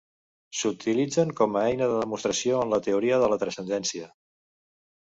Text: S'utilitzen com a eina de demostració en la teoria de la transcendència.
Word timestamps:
S'utilitzen 0.61 1.33
com 1.41 1.59
a 1.59 1.63
eina 1.73 1.91
de 1.93 2.01
demostració 2.05 2.65
en 2.65 2.75
la 2.75 2.81
teoria 2.89 3.21
de 3.27 3.31
la 3.35 3.41
transcendència. 3.47 4.15